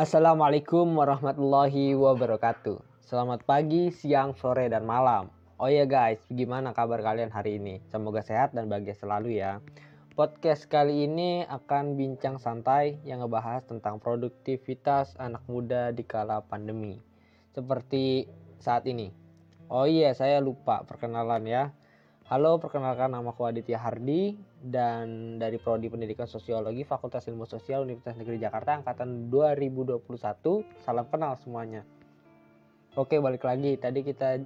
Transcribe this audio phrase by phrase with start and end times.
[0.00, 3.04] Assalamualaikum warahmatullahi wabarakatuh.
[3.04, 5.28] Selamat pagi, siang, sore, dan malam.
[5.60, 7.84] Oh ya guys, gimana kabar kalian hari ini?
[7.92, 9.60] Semoga sehat dan bahagia selalu ya.
[10.16, 16.96] Podcast kali ini akan bincang santai yang ngebahas tentang produktivitas anak muda di kala pandemi.
[17.52, 18.24] Seperti
[18.56, 19.12] saat ini.
[19.68, 21.76] Oh iya, saya lupa perkenalan ya.
[22.30, 28.14] Halo, perkenalkan nama aku Aditya Hardi dan dari Prodi Pendidikan Sosiologi Fakultas Ilmu Sosial Universitas
[28.14, 29.98] Negeri Jakarta angkatan 2021.
[30.78, 31.82] Salam kenal semuanya.
[32.94, 33.74] Oke, balik lagi.
[33.74, 34.38] Tadi kita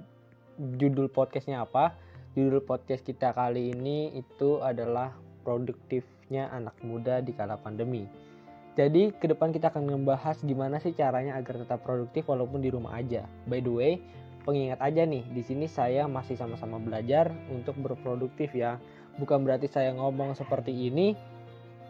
[0.81, 1.93] judul podcastnya apa?
[2.33, 5.13] Judul podcast kita kali ini itu adalah
[5.45, 8.09] produktifnya anak muda di kala pandemi.
[8.73, 12.97] Jadi, ke depan kita akan membahas gimana sih caranya agar tetap produktif walaupun di rumah
[12.97, 13.29] aja.
[13.45, 13.93] By the way,
[14.45, 18.77] pengingat aja nih, di sini saya masih sama-sama belajar untuk berproduktif ya.
[19.17, 21.17] Bukan berarti saya ngomong seperti ini,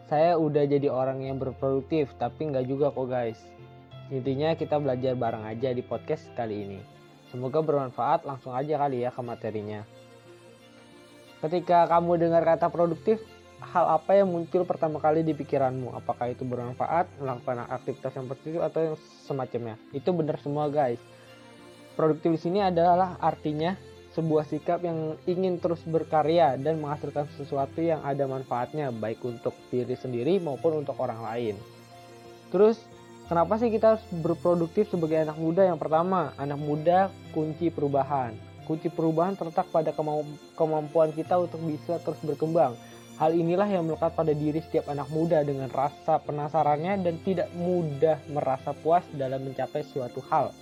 [0.08, 3.40] saya udah jadi orang yang berproduktif, tapi nggak juga kok guys.
[4.08, 6.80] Intinya kita belajar bareng aja di podcast kali ini.
[7.28, 9.84] Semoga bermanfaat, langsung aja kali ya ke materinya.
[11.44, 13.20] Ketika kamu dengar kata produktif,
[13.60, 15.92] hal apa yang muncul pertama kali di pikiranmu?
[15.92, 19.76] Apakah itu bermanfaat, melakukan aktivitas yang positif atau yang semacamnya?
[19.92, 21.02] Itu benar semua guys
[21.96, 23.72] Produktif di sini adalah artinya
[24.12, 29.96] sebuah sikap yang ingin terus berkarya dan menghasilkan sesuatu yang ada manfaatnya baik untuk diri
[29.96, 31.56] sendiri maupun untuk orang lain.
[32.52, 32.80] Terus
[33.28, 35.64] kenapa sih kita harus berproduktif sebagai anak muda?
[35.64, 38.36] Yang pertama, anak muda kunci perubahan.
[38.68, 39.92] Kunci perubahan terletak pada
[40.56, 42.76] kemampuan kita untuk bisa terus berkembang.
[43.16, 48.20] Hal inilah yang melekat pada diri setiap anak muda dengan rasa penasarannya dan tidak mudah
[48.28, 50.52] merasa puas dalam mencapai suatu hal.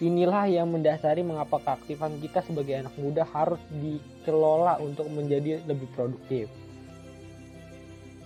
[0.00, 6.48] Inilah yang mendasari mengapa keaktifan kita sebagai anak muda harus dikelola untuk menjadi lebih produktif.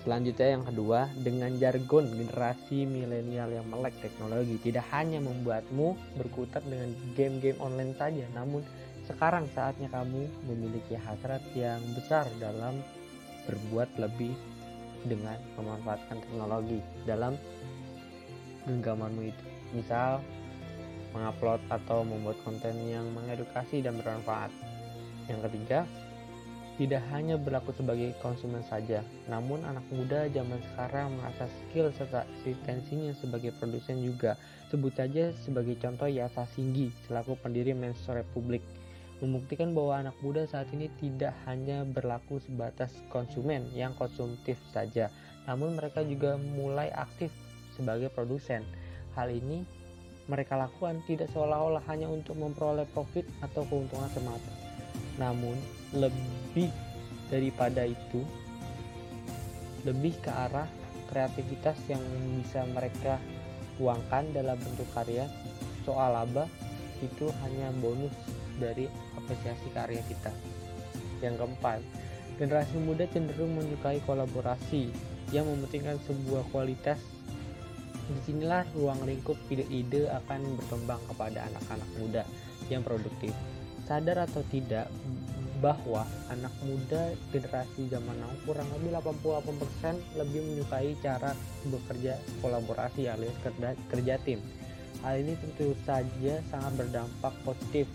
[0.06, 6.94] Selanjutnya yang kedua, dengan jargon generasi milenial yang melek teknologi tidak hanya membuatmu berkutat dengan
[7.18, 8.62] game-game online saja, namun
[9.10, 12.78] sekarang saatnya kamu memiliki hasrat yang besar dalam
[13.50, 14.30] berbuat lebih
[15.10, 17.34] dengan memanfaatkan teknologi dalam
[18.66, 19.44] genggamanmu itu.
[19.74, 20.22] Misal
[21.16, 24.52] mengupload atau membuat konten yang mengedukasi dan bermanfaat.
[25.32, 25.88] Yang ketiga,
[26.76, 29.00] tidak hanya berlaku sebagai konsumen saja,
[29.32, 34.36] namun anak muda zaman sekarang merasa skill serta eksistensinya sebagai produsen juga.
[34.68, 38.60] Sebut saja sebagai contoh Yasa Singgi selaku pendiri Menso Republik
[39.24, 45.08] membuktikan bahwa anak muda saat ini tidak hanya berlaku sebatas konsumen yang konsumtif saja,
[45.48, 47.32] namun mereka juga mulai aktif
[47.72, 48.60] sebagai produsen.
[49.16, 49.64] Hal ini
[50.26, 54.52] mereka lakukan tidak seolah-olah hanya untuk memperoleh profit atau keuntungan semata.
[55.22, 55.54] Namun,
[55.94, 56.70] lebih
[57.30, 58.26] daripada itu,
[59.86, 60.66] lebih ke arah
[61.06, 62.02] kreativitas yang
[62.42, 63.22] bisa mereka
[63.78, 65.30] uangkan dalam bentuk karya.
[65.86, 66.50] Soal laba
[66.98, 68.12] itu hanya bonus
[68.58, 70.34] dari apresiasi karya kita.
[71.22, 71.80] Yang keempat,
[72.36, 74.90] generasi muda cenderung menyukai kolaborasi
[75.30, 76.98] yang mementingkan sebuah kualitas
[78.06, 82.22] Di sinilah ruang lingkup ide-ide akan berkembang kepada anak-anak muda
[82.70, 83.34] yang produktif.
[83.86, 84.90] Sadar atau tidak
[85.58, 91.32] bahwa anak muda generasi zaman now kurang lebih 88% lebih menyukai cara
[91.64, 94.40] bekerja kolaborasi alias kerja, kerja tim.
[95.00, 97.88] Hal ini tentu saja sangat berdampak positif.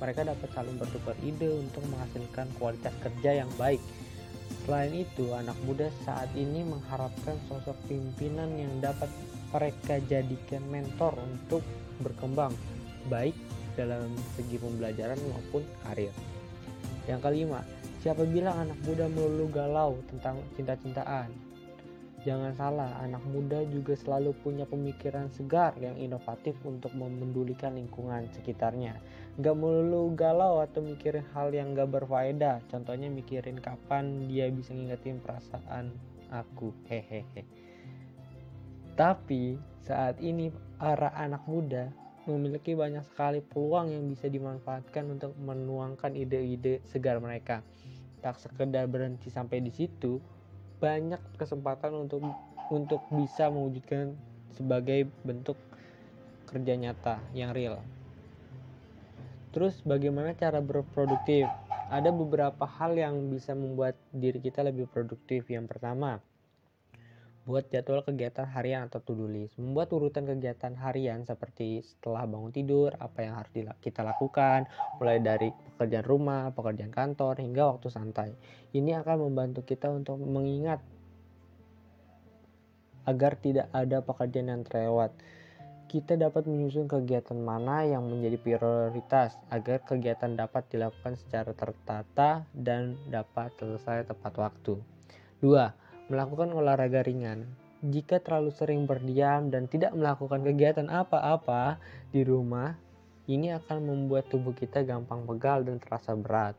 [0.00, 3.82] Mereka dapat saling bertukar ide untuk menghasilkan kualitas kerja yang baik.
[4.62, 9.10] Selain itu, anak muda saat ini mengharapkan sosok pimpinan yang dapat
[9.50, 11.66] mereka jadikan mentor untuk
[11.98, 12.54] berkembang
[13.10, 13.34] baik
[13.74, 16.14] dalam segi pembelajaran maupun karir.
[17.10, 17.60] Yang kelima,
[17.98, 21.26] siapa bilang anak muda melulu galau tentang cinta-cintaan?
[22.22, 28.94] Jangan salah, anak muda juga selalu punya pemikiran segar yang inovatif untuk memendulikan lingkungan sekitarnya.
[29.40, 32.60] Gak melulu galau atau mikirin hal yang gak berfaedah.
[32.68, 35.88] Contohnya mikirin kapan dia bisa ngingetin perasaan
[36.28, 36.76] aku.
[36.84, 37.48] Hehehe.
[38.92, 41.88] Tapi saat ini para anak muda
[42.28, 47.64] memiliki banyak sekali peluang yang bisa dimanfaatkan untuk menuangkan ide-ide segar mereka.
[48.22, 50.22] Tak sekedar berhenti sampai di situ,
[50.78, 52.22] banyak kesempatan untuk
[52.70, 54.14] untuk bisa mewujudkan
[54.54, 55.58] sebagai bentuk
[56.46, 57.82] kerja nyata yang real.
[59.52, 61.44] Terus bagaimana cara berproduktif?
[61.92, 65.44] Ada beberapa hal yang bisa membuat diri kita lebih produktif.
[65.52, 66.24] Yang pertama,
[67.44, 69.60] buat jadwal kegiatan harian atau to-do list.
[69.60, 73.52] Membuat urutan kegiatan harian seperti setelah bangun tidur, apa yang harus
[73.82, 78.30] kita lakukan, mulai dari pekerjaan rumah, pekerjaan kantor, hingga waktu santai.
[78.72, 80.80] Ini akan membantu kita untuk mengingat
[83.02, 85.10] agar tidak ada pekerjaan yang terlewat.
[85.92, 92.96] Kita dapat menyusun kegiatan mana yang menjadi prioritas agar kegiatan dapat dilakukan secara tertata dan
[93.12, 94.80] dapat selesai tepat waktu.
[95.44, 95.52] 2.
[96.08, 97.44] Melakukan olahraga ringan.
[97.84, 101.76] Jika terlalu sering berdiam dan tidak melakukan kegiatan apa-apa
[102.08, 102.72] di rumah,
[103.28, 106.56] ini akan membuat tubuh kita gampang pegal dan terasa berat.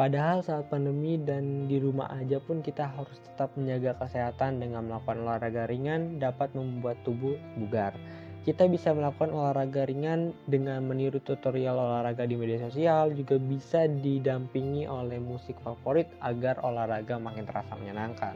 [0.00, 5.20] Padahal saat pandemi dan di rumah aja pun kita harus tetap menjaga kesehatan dengan melakukan
[5.20, 7.92] olahraga ringan dapat membuat tubuh bugar.
[8.48, 14.88] Kita bisa melakukan olahraga ringan dengan meniru tutorial olahraga di media sosial, juga bisa didampingi
[14.88, 18.32] oleh musik favorit agar olahraga makin terasa menyenangkan.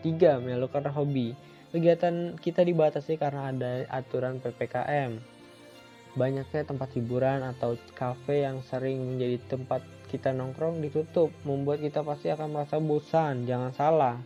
[0.00, 0.40] 3.
[0.40, 1.36] Melakukan hobi.
[1.76, 5.20] Kegiatan kita dibatasi karena ada aturan PPKM.
[6.16, 12.28] Banyaknya tempat hiburan atau kafe yang sering menjadi tempat kita nongkrong ditutup, membuat kita pasti
[12.28, 13.48] akan merasa bosan.
[13.48, 14.20] Jangan salah,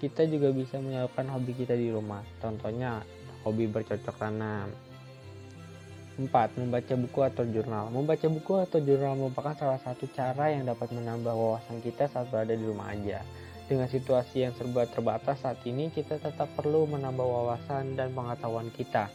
[0.00, 2.24] kita juga bisa menyalurkan hobi kita di rumah.
[2.40, 3.04] Contohnya,
[3.44, 4.72] hobi bercocok tanam.
[6.18, 6.58] 4.
[6.58, 7.92] Membaca buku atau jurnal.
[7.92, 12.56] Membaca buku atau jurnal merupakan salah satu cara yang dapat menambah wawasan kita saat berada
[12.56, 13.22] di rumah aja.
[13.68, 19.12] Dengan situasi yang serba terbatas saat ini, kita tetap perlu menambah wawasan dan pengetahuan kita.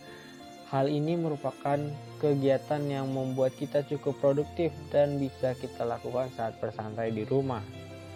[0.73, 1.77] Hal ini merupakan
[2.17, 7.61] kegiatan yang membuat kita cukup produktif dan bisa kita lakukan saat bersantai di rumah.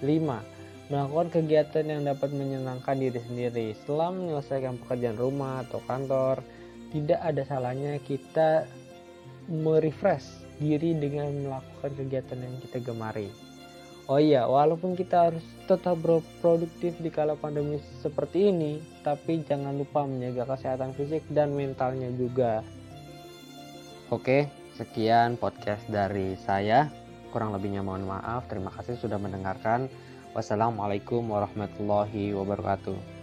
[0.01, 0.89] 5.
[0.89, 3.77] Melakukan kegiatan yang dapat menyenangkan diri sendiri.
[3.77, 6.41] Setelah menyelesaikan pekerjaan rumah atau kantor,
[6.89, 8.65] tidak ada salahnya kita
[9.45, 13.46] merefresh diri dengan melakukan kegiatan yang kita gemari.
[14.07, 20.07] Oh iya, walaupun kita harus tetap berproduktif di kala pandemi seperti ini, tapi jangan lupa
[20.07, 22.63] menjaga kesehatan fisik dan mentalnya juga.
[24.07, 24.47] Oke,
[24.79, 26.87] sekian podcast dari saya.
[27.35, 28.47] Kurang lebihnya mohon maaf.
[28.47, 29.91] Terima kasih sudah mendengarkan.
[30.31, 33.16] Wassalamualaikum warahmatullahi wabarakatuh.